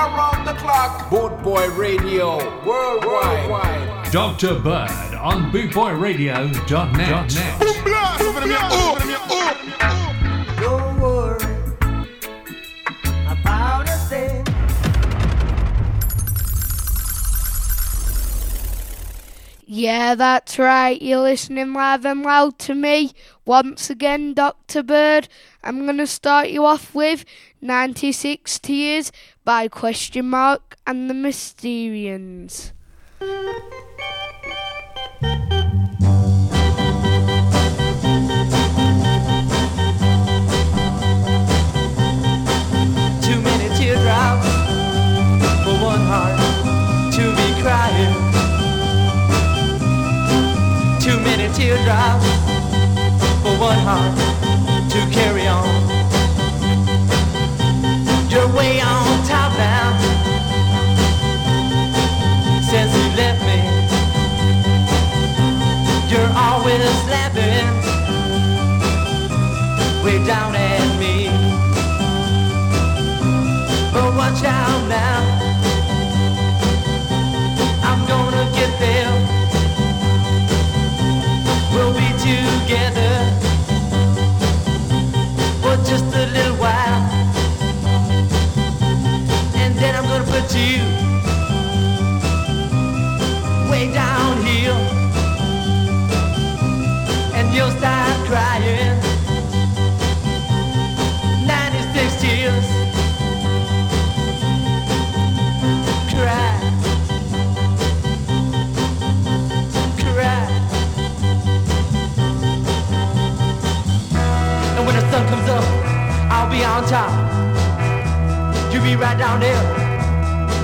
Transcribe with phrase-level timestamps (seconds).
[0.00, 1.10] around the clock.
[1.10, 3.48] Boot Boy Radio worldwide.
[3.50, 4.12] worldwide.
[4.12, 4.58] Dr.
[4.58, 7.30] Bird on bootboyradio.net.
[10.58, 11.44] Don't worry
[13.28, 14.44] about a thing.
[19.66, 21.00] Yeah, that's right.
[21.00, 23.12] You're listening live and loud to me.
[23.44, 24.82] Once again, Dr.
[24.82, 25.28] Bird.
[25.62, 27.24] I'm going to start you off with
[27.62, 29.12] 96 Tears
[29.44, 32.72] by Question Mark and the Mysterians.
[43.20, 44.48] Too many teardrops
[45.62, 46.40] for one heart
[47.12, 48.14] to be crying.
[50.98, 52.24] Too many teardrops
[53.42, 54.59] for one heart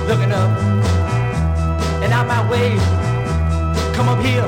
[0.07, 0.49] looking up.
[2.03, 2.81] And I might wave,
[3.95, 4.47] come up here,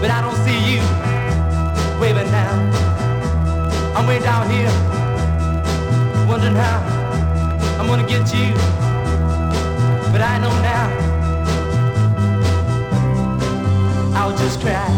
[0.00, 0.80] but I don't see you
[2.00, 2.52] waving now.
[3.96, 4.72] I'm way down here,
[6.28, 6.78] wondering how
[7.78, 8.54] I'm gonna get you
[10.12, 10.86] but I know now
[14.18, 14.88] I'll just cry,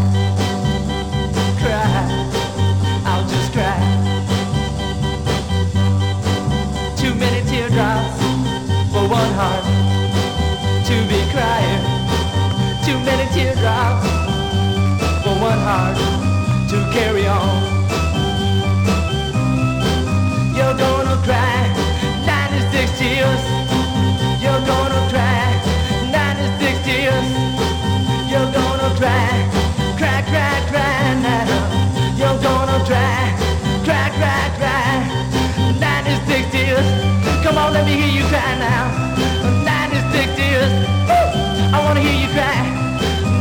[16.93, 17.57] carry on.
[20.57, 21.61] You're gonna cry
[22.27, 23.43] 96 tears.
[24.45, 25.47] You're gonna cry
[26.13, 27.29] 96 tears.
[28.31, 29.33] You're gonna cry,
[29.97, 30.97] cry, cry, cry
[31.29, 31.49] now.
[32.21, 33.25] You're gonna cry,
[33.87, 34.93] cry, cry, cry
[35.81, 36.89] 96 tears.
[37.43, 38.85] Come on, let me hear you cry now.
[39.65, 40.73] 96 tears.
[41.09, 41.25] Woo!
[41.75, 42.59] I wanna hear you cry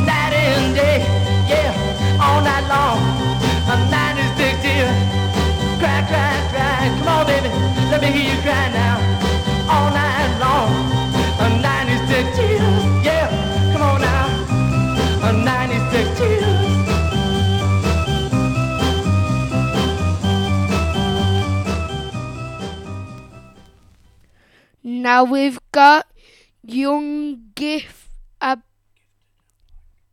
[0.07, 0.99] night and day.
[1.51, 3.30] Yeah, all night long.
[3.79, 4.97] 96 tears.
[5.79, 6.91] Cry, cry, cry.
[6.99, 7.47] Come on, baby,
[7.89, 8.99] let me hear you cry now.
[9.71, 11.01] All night long.
[11.61, 13.05] 96 tears.
[13.05, 13.29] Yeah,
[13.71, 14.27] come on now.
[15.31, 16.71] 96 tears.
[24.83, 26.07] Now we've got
[26.63, 28.09] Young Gift,
[28.41, 28.57] uh,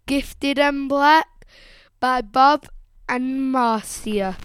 [0.06, 1.26] Gifted and Black
[1.98, 2.68] by Bob
[3.08, 4.36] and Marcia.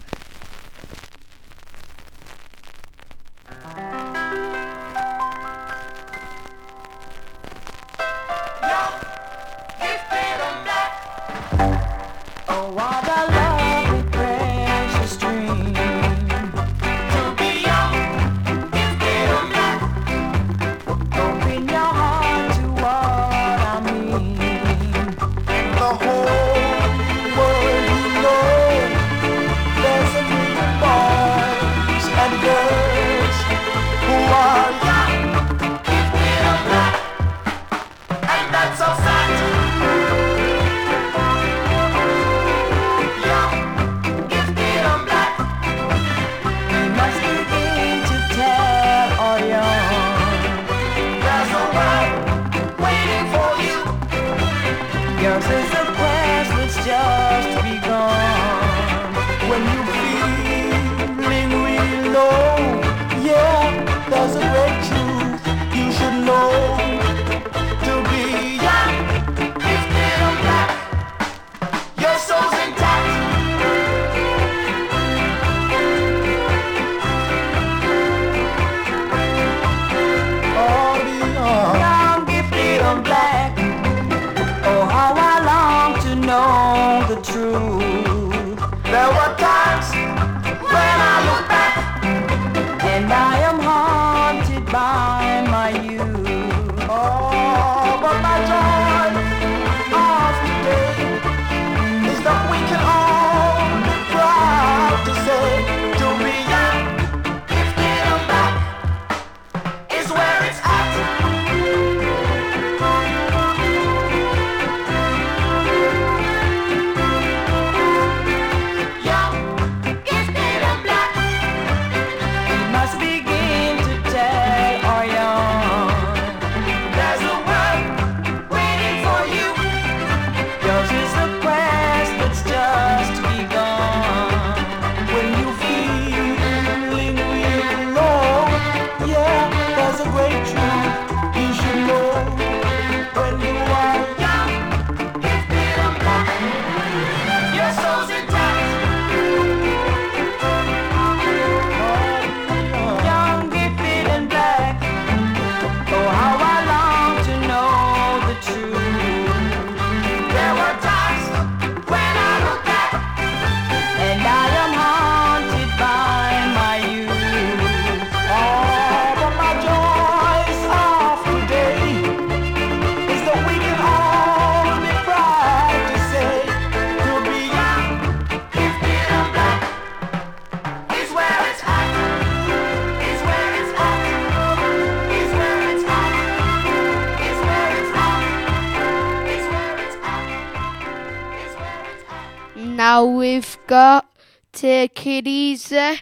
[195.16, 195.96] It Easy eh,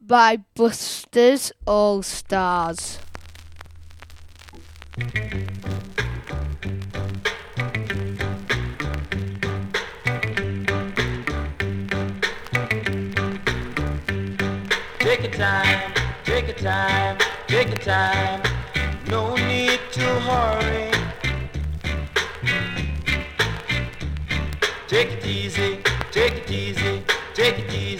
[0.00, 3.00] by Busters All Stars.
[15.00, 15.92] Take your time,
[16.22, 17.18] take your time,
[17.48, 18.40] take your time.
[19.08, 20.92] No need to hurry.
[24.86, 25.80] Take it easy,
[26.12, 27.02] take it easy,
[27.34, 27.93] take it easy.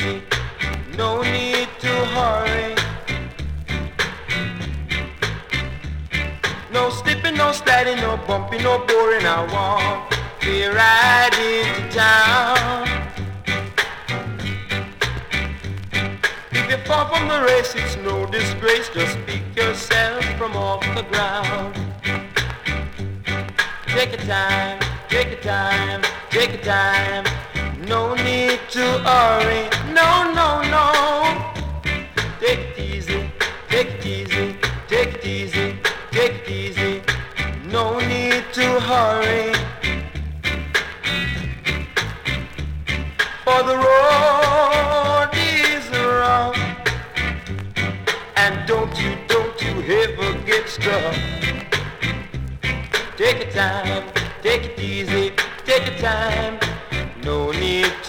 [20.94, 21.74] The ground.
[23.86, 24.78] Take your time,
[25.08, 27.24] take your time, take your time.
[27.88, 29.68] No need to hurry.
[29.92, 31.13] No, no, no.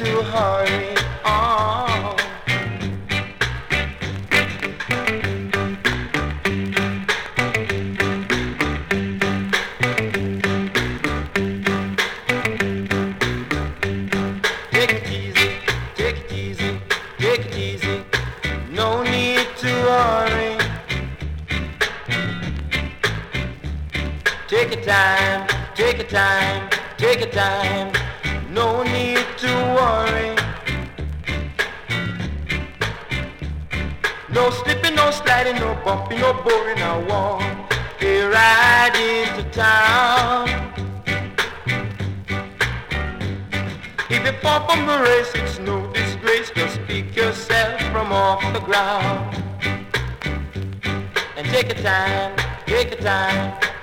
[0.06, 0.95] To hurry.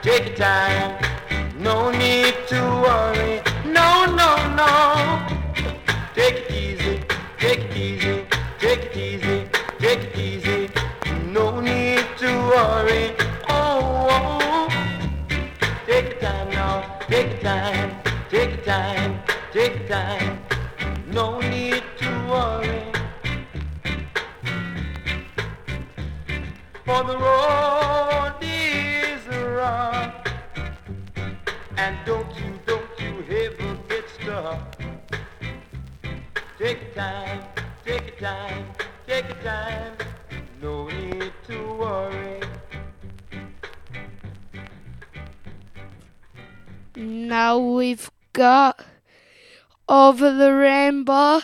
[0.03, 1.01] Take your time.
[1.59, 3.41] No need to worry.
[3.65, 4.31] No, no,
[4.61, 4.71] no.
[6.15, 7.01] Take it easy,
[7.39, 8.27] take it easy,
[8.59, 10.71] take it easy, take it easy.
[11.31, 13.15] No need to worry.
[13.49, 14.69] Oh, oh.
[15.87, 17.91] Take your time now, take your time,
[18.29, 20.39] take your time, take your time.
[21.13, 21.72] No need
[37.03, 37.43] time,
[37.85, 38.67] take your time,
[39.09, 39.93] take your time.
[40.61, 42.41] No need to worry.
[46.95, 48.85] Now we've got
[49.89, 51.41] Over the Rainbow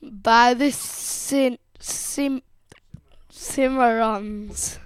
[0.00, 2.42] by the Sim- Sim-
[3.30, 4.78] Cimarrons.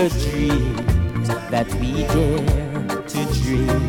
[0.00, 3.84] The dreams that we dare to dream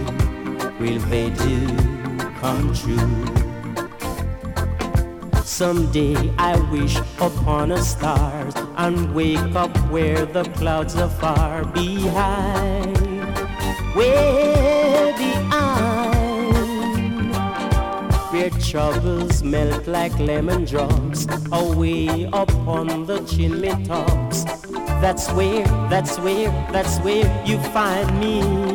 [0.77, 1.67] will they do
[2.41, 3.25] come true?
[5.41, 12.97] Someday I wish upon a stars and wake up where the clouds are far behind.
[13.95, 16.53] Way behind,
[18.33, 24.60] where troubles melt like lemon drops away upon the chimney tops.
[25.01, 28.70] That's where, that's where, that's where you find me.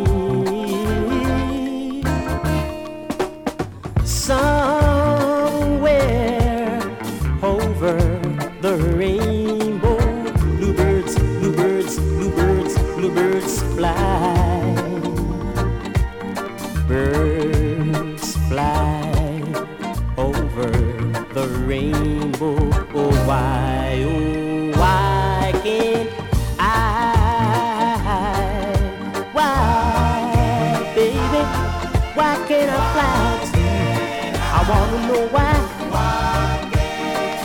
[34.69, 35.55] wanna know why.
[35.95, 36.71] Why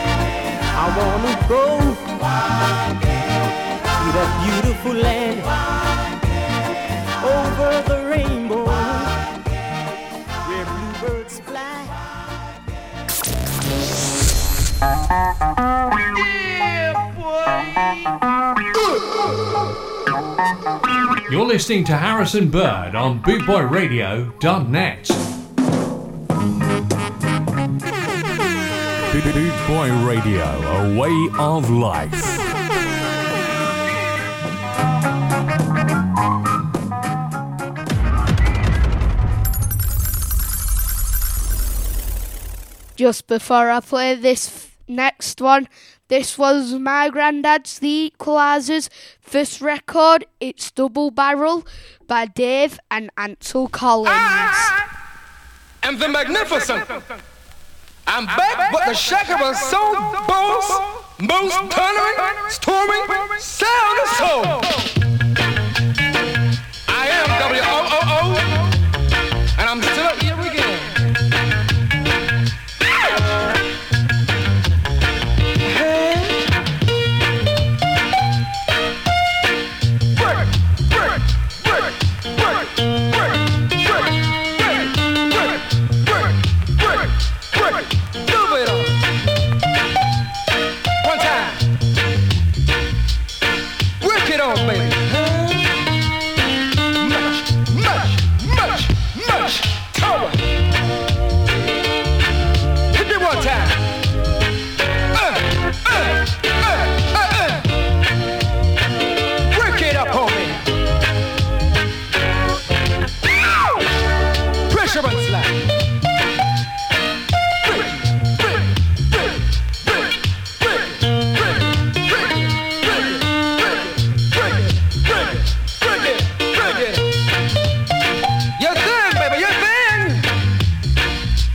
[0.76, 1.62] I wanna go.
[2.20, 3.03] Why
[4.14, 5.40] that beautiful land
[7.24, 8.64] over the rainbow
[10.46, 11.82] where bluebirds fly.
[21.28, 25.08] You're listening to Harrison Bird on bootboyradio.net.
[29.34, 32.43] Boot Boy Radio, a way of life.
[42.96, 45.68] Just before I play this f- next one,
[46.08, 48.88] this was my granddad's The Equalizers
[49.20, 50.24] first record.
[50.38, 51.66] It's Double Barrel
[52.06, 54.10] by Dave and Ansel Collins.
[54.12, 55.88] Ah, ah, ah.
[55.88, 56.88] and the magnificent.
[58.06, 59.80] I'm back, but the shaker was so
[60.28, 60.70] boss,
[61.20, 63.04] most thundering, storming,
[63.40, 64.44] sound of soul.
[66.86, 68.63] I am W-O-O-O,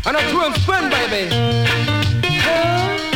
[0.05, 3.08] And I threw him friend, baby.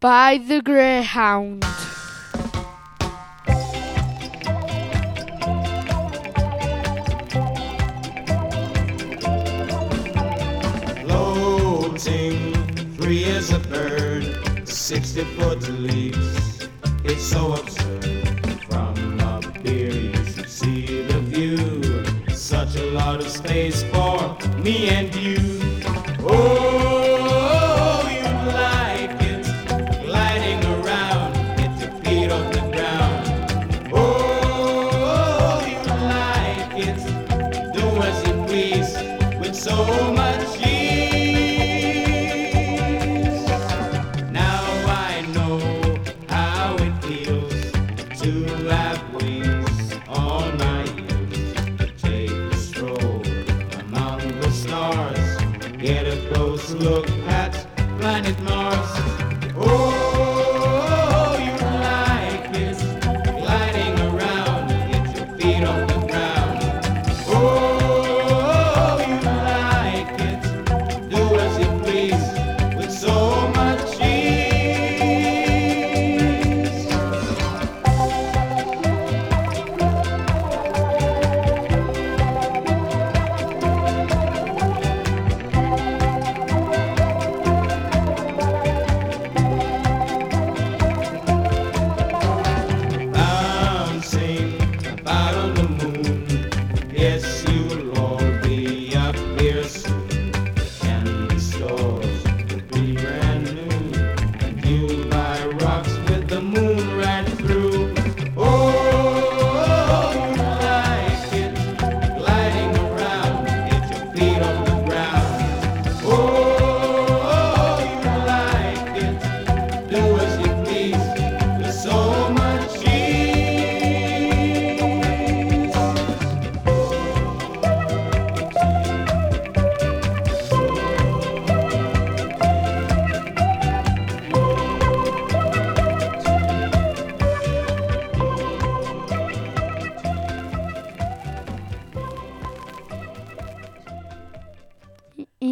[0.00, 1.64] By the Greyhound.
[11.98, 12.54] floating,
[12.94, 16.68] free as a bird, 60 foot leaps.
[17.04, 18.62] It's so absurd.
[18.68, 22.04] From up here you should see the view.
[22.34, 25.38] Such a lot of space for me and you.
[26.20, 26.87] Oh,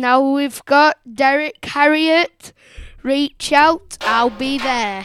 [0.07, 2.53] Now we've got Derrick Harriott.
[3.03, 5.05] Reach out, I'll be there.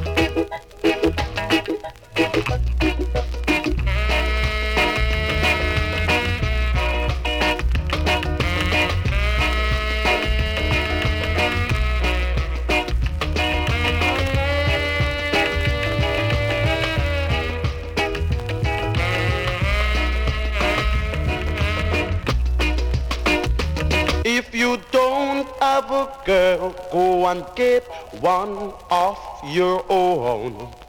[25.70, 27.84] Have a girl, go and get
[28.20, 30.79] one of your own.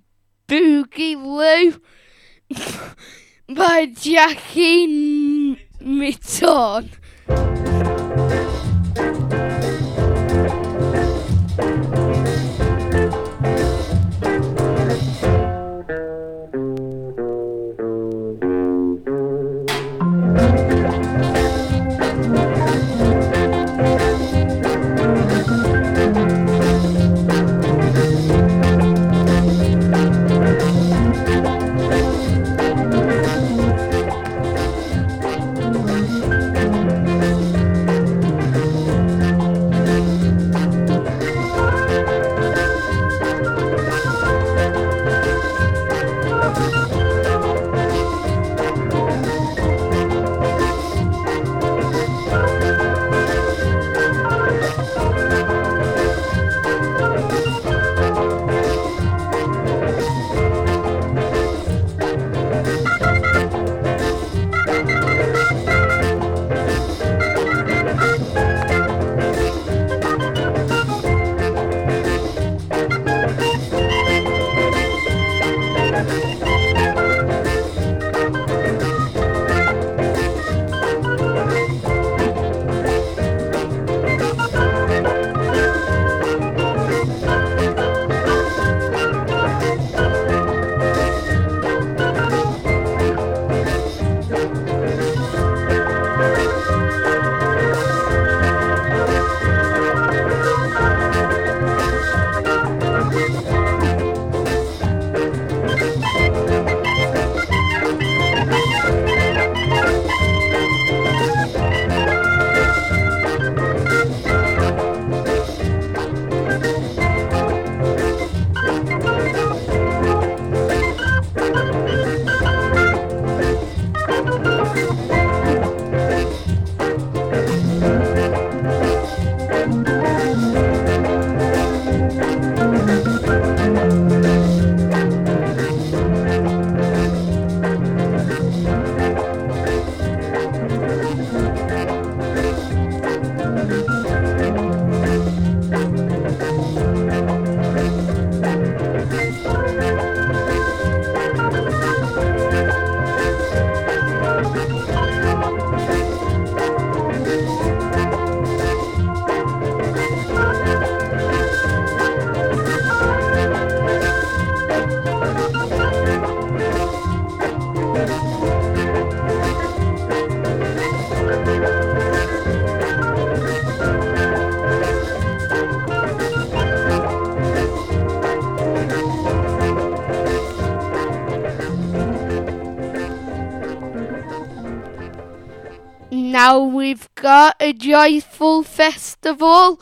[187.86, 189.80] joyful festival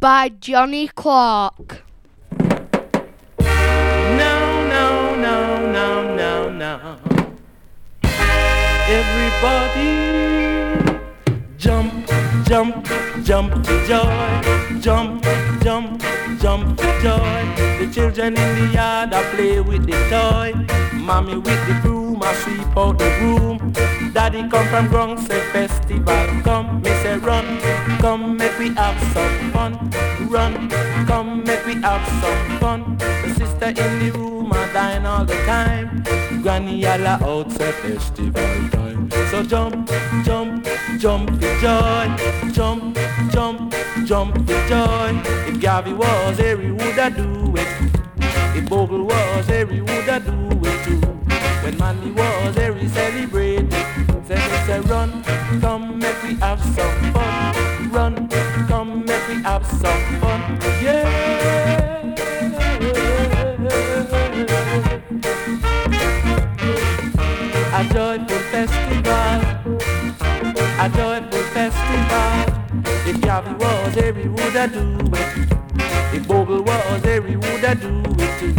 [0.00, 1.84] by Johnny Clarke.
[3.38, 4.34] No,
[4.72, 5.36] no, no,
[5.76, 6.96] no, no, no.
[8.98, 9.92] Everybody
[11.58, 11.92] jump,
[12.46, 12.88] jump,
[13.22, 14.80] jump to joy.
[14.80, 15.22] Jump,
[15.62, 16.02] jump,
[16.40, 17.42] jump to joy.
[17.78, 20.54] The children in the yard I play with the toy.
[20.96, 24.01] Mommy with the broom, I sweep out the room.
[24.12, 26.82] Daddy come from Bronx, say festival come.
[26.82, 27.58] Me say run,
[27.98, 29.90] come make we have some fun.
[30.28, 30.68] Run,
[31.06, 32.96] come make we have some fun.
[32.98, 36.02] The sister in the room, I dine all the time.
[36.42, 39.10] Granny yalla out, say festival time.
[39.30, 39.88] So jump,
[40.24, 40.66] jump,
[40.98, 42.52] jump for joy.
[42.52, 42.98] Jump,
[43.32, 45.20] jump, jump for joy.
[45.48, 47.68] If Garvey was here, he woulda do it.
[48.56, 51.00] If Bogle was here, he woulda do it too.
[51.64, 52.71] When Manley was here.
[54.72, 55.22] Say, run,
[55.60, 57.90] come make we have some fun.
[57.90, 58.28] Run,
[58.68, 60.40] come make we have some fun.
[60.82, 62.14] Yeah.
[67.74, 69.40] A joyful festival.
[70.80, 72.34] A joyful festival.
[73.10, 76.16] If Garvey was here, he woulda do it.
[76.16, 78.54] If Bogle was here, he woulda do it too.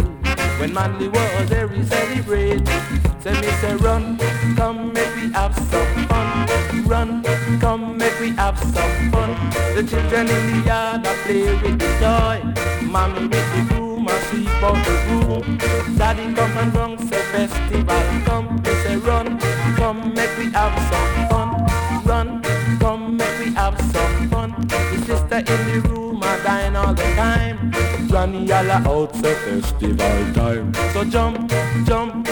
[0.60, 3.03] When Manley was here, eh, he celebrated.
[3.24, 4.18] Say me say run,
[4.54, 6.46] come make we have some fun.
[6.84, 7.24] Run,
[7.58, 9.30] come make we have some fun.
[9.74, 12.86] The children in the yard I play with the toy.
[12.86, 15.56] Mommy with the broom, I sweep out the room.
[15.96, 18.56] Daddy come and run, say festival come.
[18.56, 19.38] Me say run,
[19.76, 22.04] come make we have some fun.
[22.04, 22.42] Run,
[22.78, 24.54] come make we have some fun.
[24.68, 27.72] The sister in the room, I dine all the time.
[28.06, 30.74] Johnny yalla out say festival time.
[30.92, 31.50] So jump,
[31.86, 32.23] jump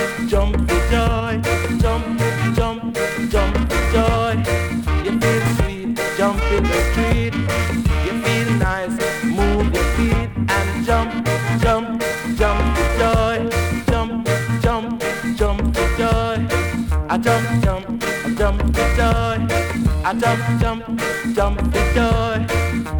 [20.32, 21.00] jump, jump,
[21.34, 22.46] jump joy.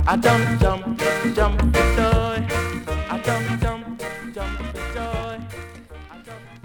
[0.07, 0.99] I jump, jump,
[1.35, 2.47] jump joy.
[3.09, 4.03] I jump, jump,
[4.35, 4.61] jump
[4.95, 5.40] joy.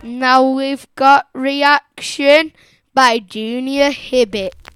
[0.04, 2.52] Now we've got reaction
[2.94, 4.67] by Junior Hibbett.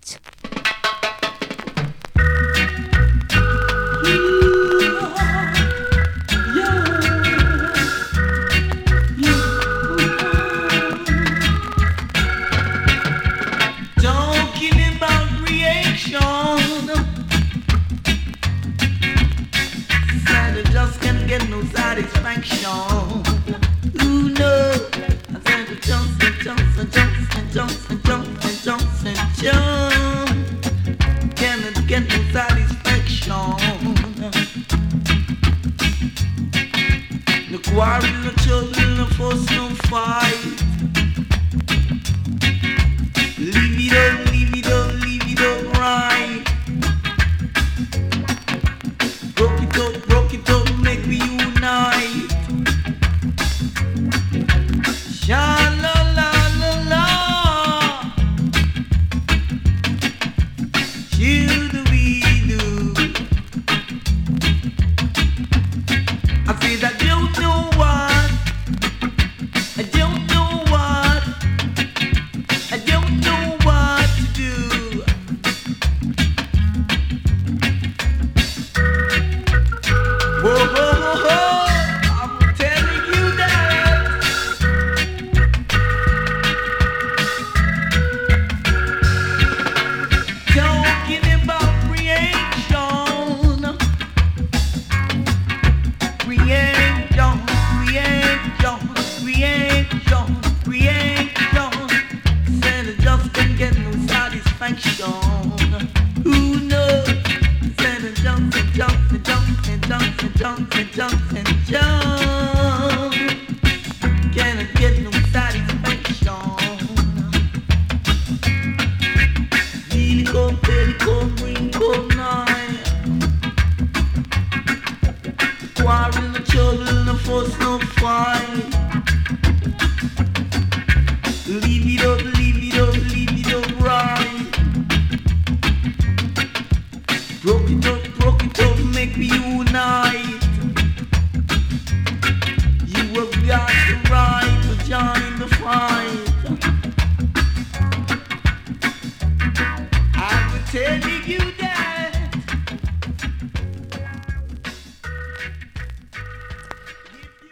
[37.72, 40.71] Quarrel, no trouble, no fuss, no fight.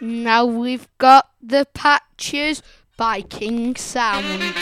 [0.00, 2.62] Now we've got the patches
[2.96, 4.54] by King Sound.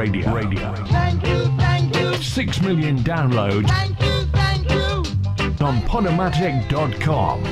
[0.00, 0.32] Radio.
[0.32, 0.74] Radio.
[0.86, 2.14] Thank you, thank you.
[2.22, 3.68] Six million downloads.
[3.68, 5.04] Thank you, thank you.
[5.62, 7.42] On Podomatic.com.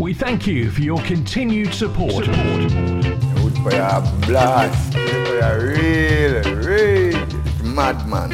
[0.00, 2.24] We thank you for your continued support.
[2.24, 4.94] Good prayer, blast.
[4.94, 7.24] Good prayer, real, real.
[7.62, 8.30] Madman.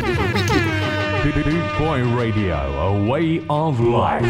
[1.23, 4.23] Boot Boy Radio, a way of life.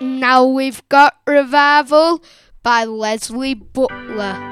[0.00, 2.22] Now we've got Revival
[2.62, 4.47] by Leslie Butler.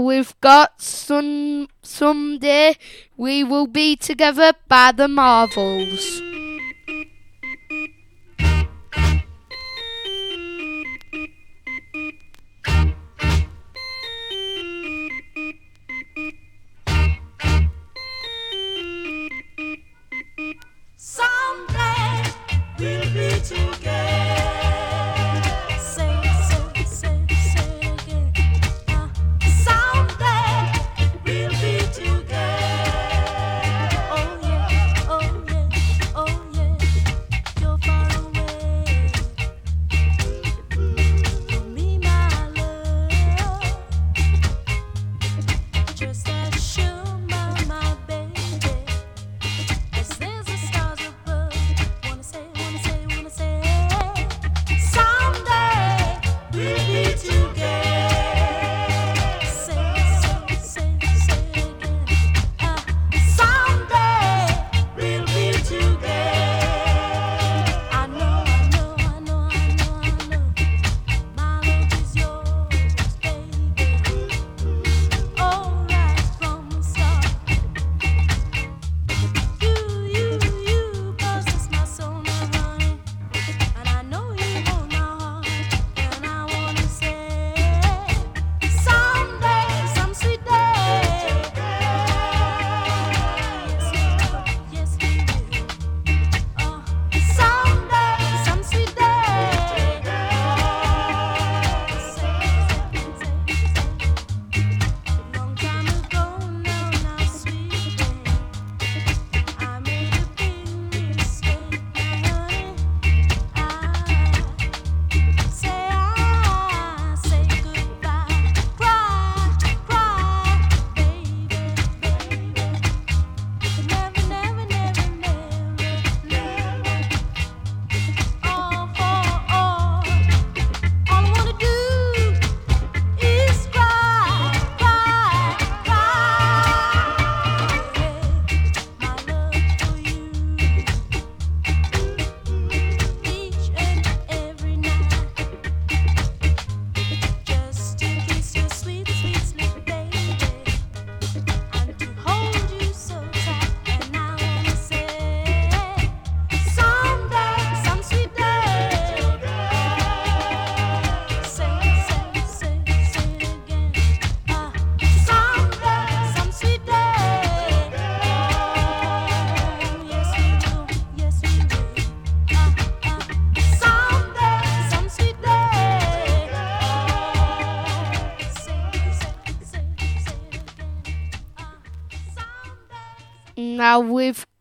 [0.00, 2.76] we've got some someday
[3.16, 6.19] we will be together by the marvels.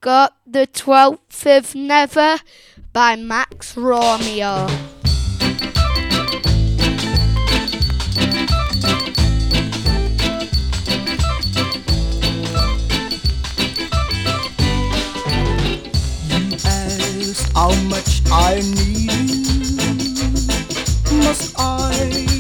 [0.10, 2.40] Got the Twelfth of Never
[2.94, 4.66] by Max Romeo.
[17.54, 19.12] how much I need.
[21.24, 22.39] Must I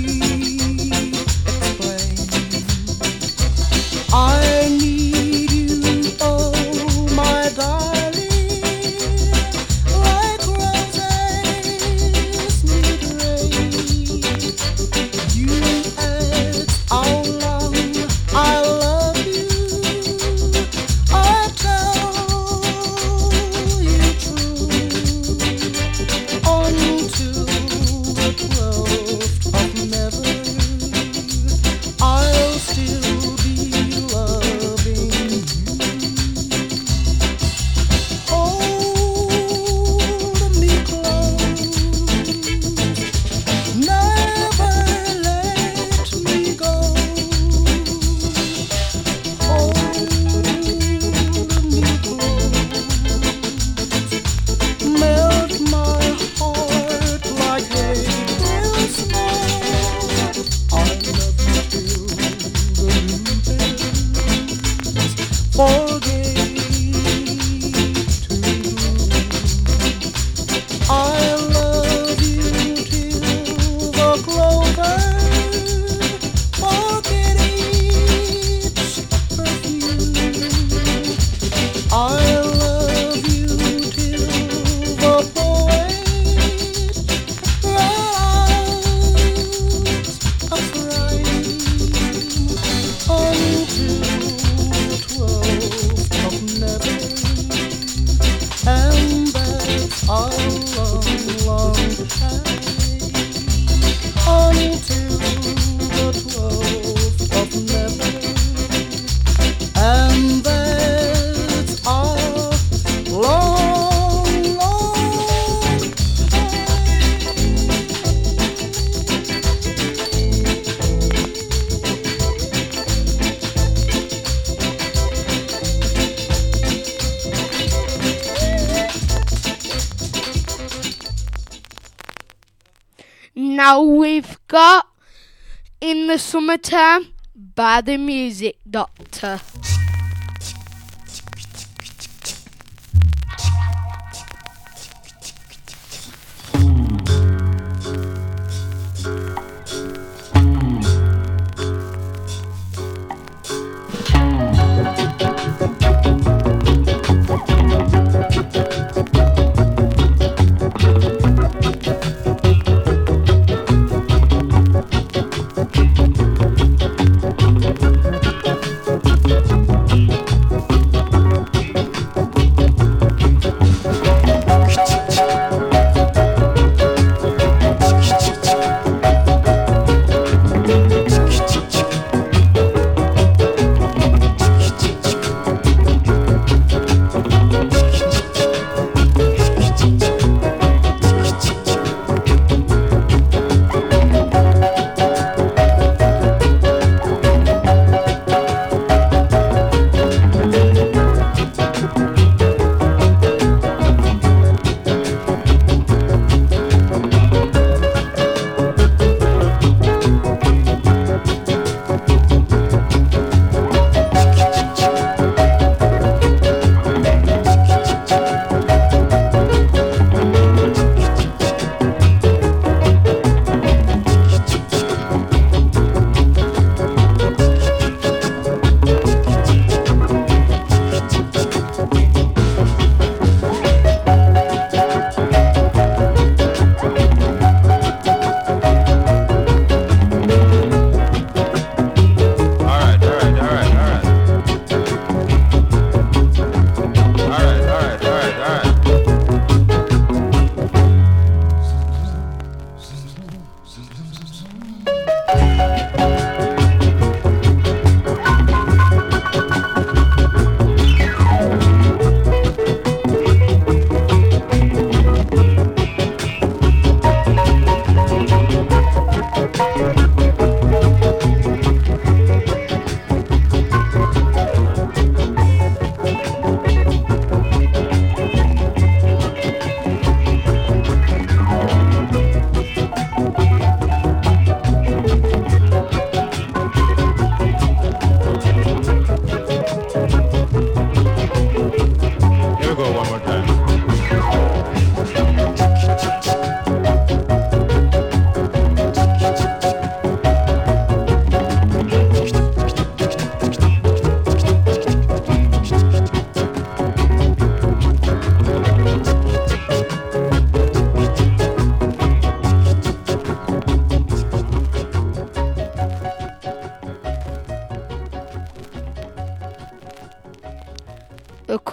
[136.09, 137.05] the Summertime
[137.35, 138.57] by the Music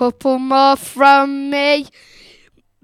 [0.07, 1.89] couple more from me.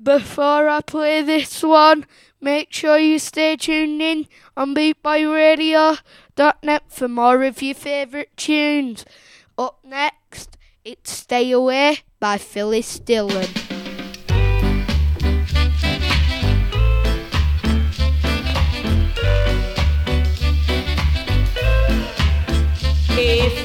[0.02, 2.04] Before I play this one,
[2.40, 9.04] make sure you stay tuned in on bootboyradio.net for more of your favourite tunes.
[9.56, 13.46] Up next, it's Stay Away by Phyllis Dillon.
[23.14, 23.61] If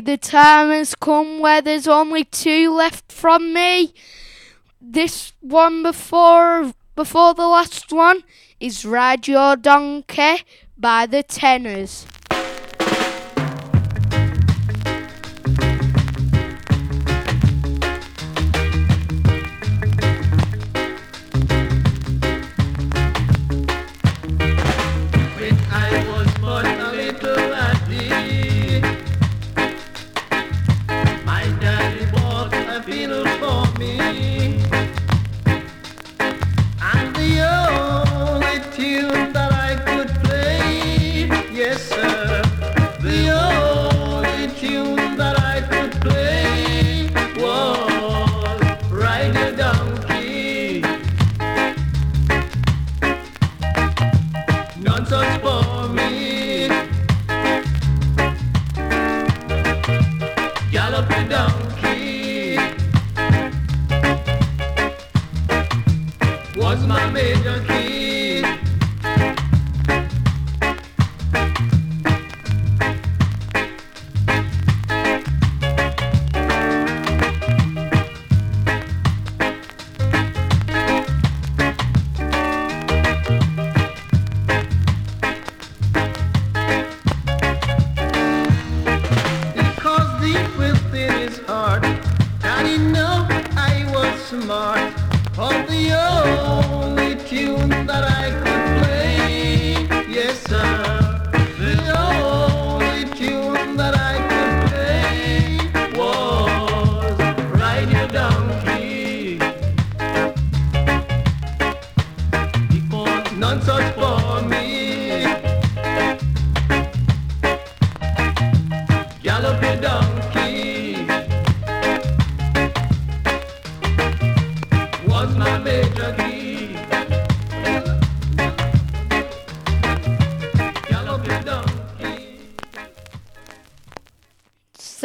[0.00, 3.92] The time has come where there's only two left from me.
[4.80, 8.22] This one before before the last one
[8.60, 10.44] is Ride Your Donkey
[10.76, 12.06] by the Tenors.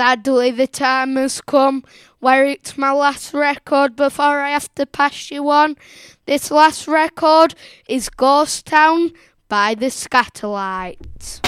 [0.06, 1.82] Sadly, the time has come
[2.20, 5.78] where it's my last record before I have to pass you on.
[6.26, 7.56] This last record
[7.88, 9.14] is Ghost Town
[9.48, 11.40] by the Skatalites.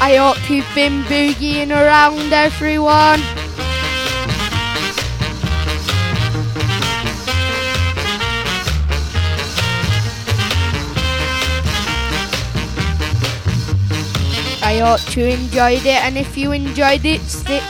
[0.00, 3.20] I hope you've been boogieing around, everyone.
[14.70, 17.64] I hope you enjoyed it, and if you enjoyed it, stick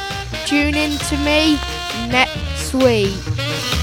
[0.44, 1.58] tune in to me
[2.10, 3.79] next week.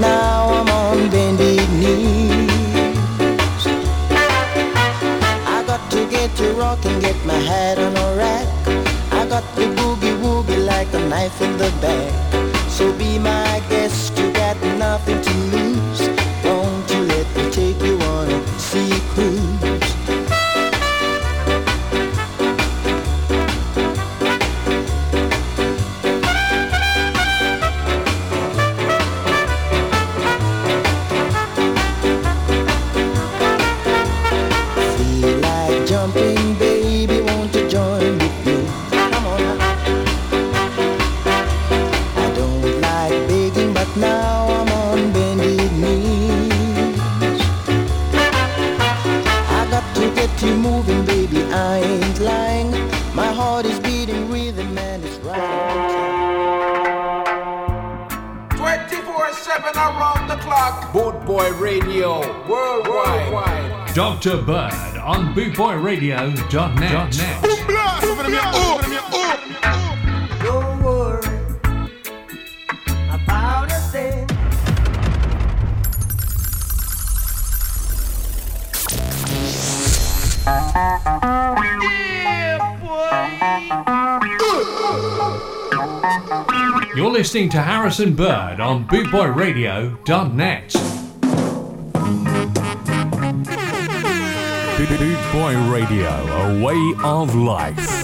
[0.00, 0.29] now
[65.60, 67.16] foyradio.net.
[86.96, 90.69] You're listening to Harrison Bird on BootboyRadio.net.
[95.50, 97.99] Joy Radio, a way of life.